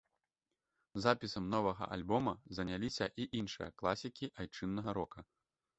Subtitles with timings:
[1.05, 5.19] Запісам новага альбома заняліся і іншыя класікі айчыннага рока.